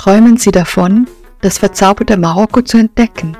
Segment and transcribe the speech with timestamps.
[0.00, 1.06] träumen Sie davon,
[1.42, 3.36] das verzauberte Marokko zu entdecken.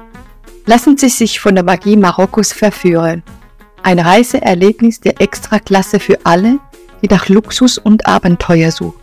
[0.66, 3.22] Lassen Sie sich von der Magie Marokkos verführen.
[3.82, 6.58] Ein Reiseerlebnis der Extraklasse für alle,
[7.00, 9.00] die nach Luxus und Abenteuer suchen.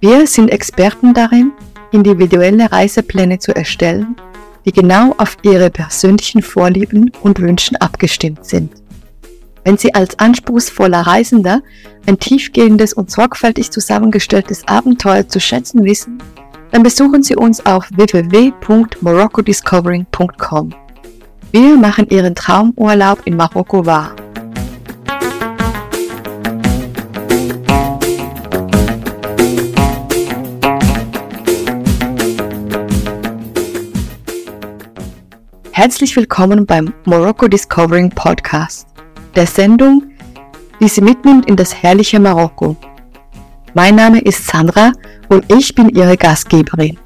[0.00, 1.52] Wir sind Experten darin,
[1.92, 4.16] individuelle Reisepläne zu erstellen,
[4.64, 8.72] die genau auf Ihre persönlichen Vorlieben und Wünschen abgestimmt sind.
[9.62, 11.62] Wenn Sie als anspruchsvoller Reisender
[12.08, 16.20] ein tiefgehendes und sorgfältig zusammengestelltes Abenteuer zu schätzen wissen,
[16.70, 20.74] dann besuchen Sie uns auf www.moroccodiscovering.com.
[21.50, 24.14] Wir machen Ihren Traumurlaub in Marokko wahr.
[35.72, 38.88] Herzlich willkommen beim Morocco Discovering Podcast
[39.36, 40.02] der Sendung,
[40.80, 42.76] die Sie mitnimmt in das herrliche Marokko.
[43.74, 44.92] Mein Name ist Sandra
[45.28, 46.96] und ich bin Ihre Gastgeberin.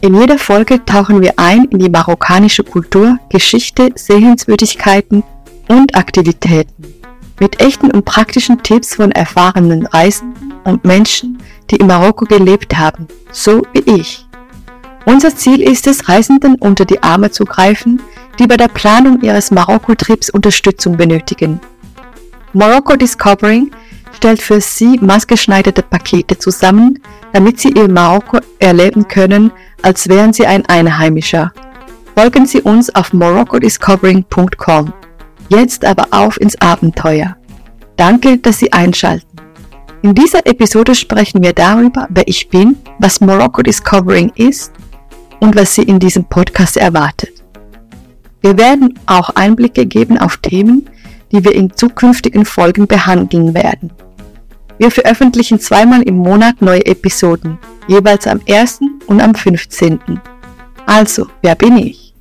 [0.00, 5.22] In jeder Folge tauchen wir ein in die marokkanische Kultur, Geschichte, Sehenswürdigkeiten
[5.68, 6.94] und Aktivitäten.
[7.40, 11.38] Mit echten und praktischen Tipps von erfahrenen Reisenden und Menschen,
[11.70, 14.26] die in Marokko gelebt haben, so wie ich.
[15.04, 18.00] Unser Ziel ist es, Reisenden unter die Arme zu greifen,
[18.38, 21.60] die bei der Planung ihres Marokko-Trips Unterstützung benötigen.
[22.54, 23.70] Morocco Discovering
[24.18, 26.98] stellt für Sie maßgeschneiderte Pakete zusammen,
[27.32, 31.52] damit Sie Ihr Marokko erleben können, als wären Sie ein Einheimischer.
[32.16, 34.92] Folgen Sie uns auf moroccodiscovering.com.
[35.50, 37.36] Jetzt aber auf ins Abenteuer.
[37.94, 39.36] Danke, dass Sie einschalten.
[40.02, 44.72] In dieser Episode sprechen wir darüber, wer ich bin, was Morocco Discovering ist
[45.38, 47.44] und was Sie in diesem Podcast erwartet.
[48.40, 50.90] Wir werden auch Einblicke geben auf Themen,
[51.30, 53.92] die wir in zukünftigen Folgen behandeln werden.
[54.78, 57.58] Wir veröffentlichen zweimal im Monat neue Episoden,
[57.88, 58.80] jeweils am 1.
[59.06, 59.98] und am 15.
[60.86, 62.14] Also, wer bin ich?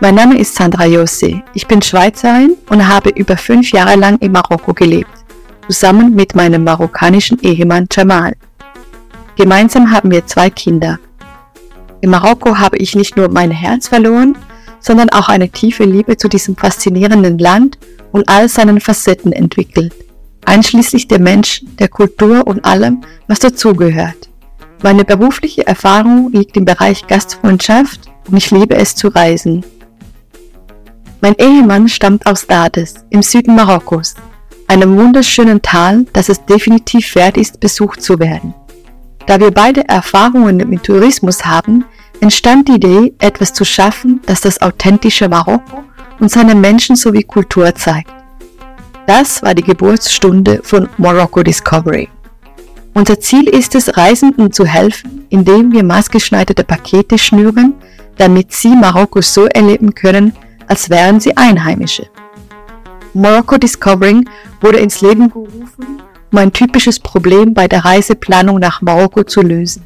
[0.00, 1.42] Mein Name ist Sandra Jose.
[1.52, 5.10] Ich bin Schweizerin und habe über fünf Jahre lang in Marokko gelebt,
[5.68, 8.34] zusammen mit meinem marokkanischen Ehemann Jamal.
[9.36, 10.98] Gemeinsam haben wir zwei Kinder.
[12.00, 14.38] In Marokko habe ich nicht nur mein Herz verloren,
[14.80, 17.76] sondern auch eine tiefe Liebe zu diesem faszinierenden Land
[18.10, 19.92] und all seinen Facetten entwickelt,
[20.44, 24.28] einschließlich der Menschen, der Kultur und allem, was dazugehört.
[24.82, 29.64] Meine berufliche Erfahrung liegt im Bereich Gastfreundschaft und ich liebe es zu reisen.
[31.20, 34.14] Mein Ehemann stammt aus Dades im Süden Marokkos,
[34.68, 38.54] einem wunderschönen Tal, das es definitiv wert ist, besucht zu werden.
[39.26, 41.84] Da wir beide Erfahrungen mit Tourismus haben,
[42.20, 45.84] entstand die Idee, etwas zu schaffen, das das authentische Marokko
[46.20, 48.10] und seine Menschen sowie Kultur zeigt.
[49.12, 52.08] Das war die Geburtsstunde von Morocco Discovery.
[52.94, 57.74] Unser Ziel ist es, Reisenden zu helfen, indem wir maßgeschneiderte Pakete schnüren,
[58.18, 60.32] damit sie Marokko so erleben können,
[60.68, 62.08] als wären sie Einheimische.
[63.12, 64.28] Morocco Discovering
[64.60, 69.82] wurde ins Leben gerufen, um ein typisches Problem bei der Reiseplanung nach Marokko zu lösen.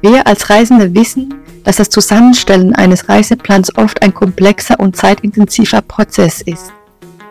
[0.00, 6.42] Wir als Reisende wissen, dass das Zusammenstellen eines Reiseplans oft ein komplexer und zeitintensiver Prozess
[6.42, 6.72] ist.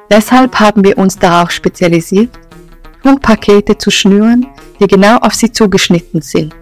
[0.09, 2.29] Deshalb haben wir uns darauf spezialisiert,
[3.03, 4.47] Tourpakete zu schnüren,
[4.79, 6.55] die genau auf Sie zugeschnitten sind.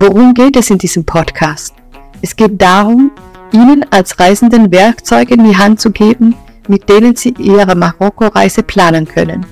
[0.00, 1.74] Worum geht es in diesem Podcast?
[2.20, 3.12] Es geht darum,
[3.52, 6.34] Ihnen als Reisenden Werkzeuge in die Hand zu geben,
[6.68, 9.46] mit denen Sie Ihre Marokko-Reise planen können.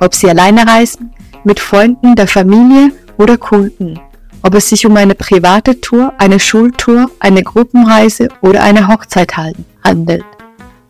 [0.00, 1.12] Ob Sie alleine reisen,
[1.44, 4.00] mit Freunden, der Familie oder Kunden
[4.42, 9.36] ob es sich um eine private Tour, eine Schultour, eine Gruppenreise oder eine Hochzeit
[9.84, 10.24] handelt.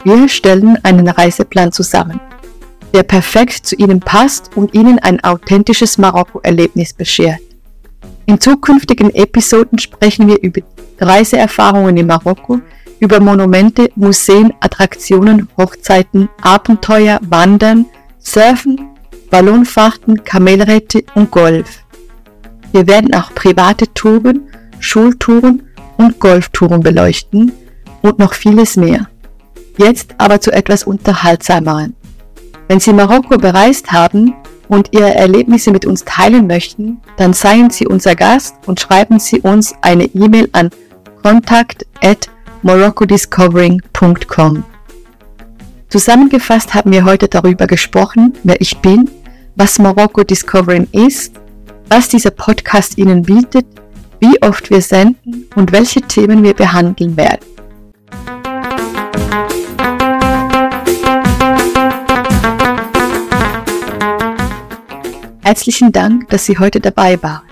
[0.02, 2.20] Wir stellen einen Reiseplan zusammen,
[2.94, 7.40] der perfekt zu Ihnen passt und Ihnen ein authentisches Marokko-Erlebnis beschert.
[8.24, 10.62] In zukünftigen Episoden sprechen wir über
[11.00, 12.60] Reiseerfahrungen in Marokko,
[12.98, 17.84] über Monumente, Museen, Attraktionen, Hochzeiten, Abenteuer, Wandern,
[18.18, 18.80] Surfen,
[19.30, 21.84] Ballonfahrten, Kamelräte und Golf.
[22.72, 24.48] Wir werden auch private Touren,
[24.78, 25.62] Schultouren
[25.98, 27.52] und Golftouren beleuchten
[28.00, 29.09] und noch vieles mehr.
[29.80, 31.94] Jetzt aber zu etwas Unterhaltsameren.
[32.68, 34.34] Wenn Sie Marokko bereist haben
[34.68, 39.40] und Ihre Erlebnisse mit uns teilen möchten, dann seien Sie unser Gast und schreiben Sie
[39.40, 40.68] uns eine E-Mail an
[41.22, 42.28] contact at
[42.62, 44.64] moroccodiscovering.com.
[45.88, 49.10] Zusammengefasst haben wir heute darüber gesprochen, wer ich bin,
[49.56, 51.40] was Morocco Discovering ist
[51.90, 53.66] was dieser Podcast Ihnen bietet,
[54.20, 57.44] wie oft wir senden und welche Themen wir behandeln werden.
[65.50, 67.42] Herzlichen Dank, dass Sie heute dabei waren.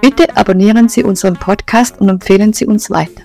[0.00, 3.24] Bitte abonnieren Sie unseren Podcast und empfehlen Sie uns weiter.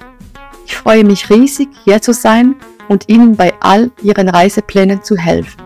[0.65, 2.55] Ich freue mich riesig, hier zu sein
[2.89, 5.61] und Ihnen bei all Ihren Reiseplänen zu helfen.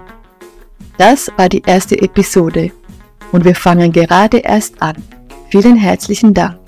[0.98, 2.74] Das war die erste Episode
[3.32, 4.98] und wir fangen gerade erst an.
[5.50, 6.65] Vielen herzlichen Dank.